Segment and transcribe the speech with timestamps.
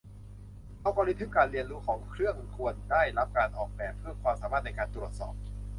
[0.83, 5.33] อัลกอริทึมการเรียนรู้ของเครื่องควรได้รับการออกแบบเพื่อความสามารถในการตรวจสอบ